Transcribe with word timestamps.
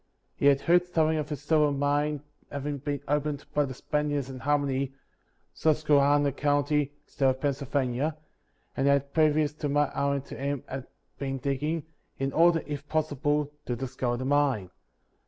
He 0.35 0.47
had 0.47 0.61
heard 0.61 0.83
something 0.87 1.17
of 1.19 1.31
a 1.31 1.35
silver 1.35 1.71
mine 1.71 2.23
having 2.51 2.79
been 2.79 3.01
opened 3.07 3.45
by 3.53 3.65
the 3.65 3.75
Spaniards 3.75 4.31
in 4.31 4.39
Harmony, 4.39 4.95
Susquehanna 5.53 6.31
county, 6.31 6.91
state 7.05 7.29
of 7.29 7.39
Pennsylvania; 7.39 8.17
and 8.75 8.87
had, 8.87 9.13
previous 9.13 9.53
to 9.53 9.69
my 9.69 9.85
hiring 9.91 10.23
to 10.23 10.35
him, 10.35 10.63
been 11.19 11.37
digging, 11.37 11.83
in 12.17 12.33
order, 12.33 12.63
if 12.65 12.89
possible, 12.89 13.51
to 13.67 13.75
discover 13.75 14.17
the 14.17 14.25
mine. 14.25 14.71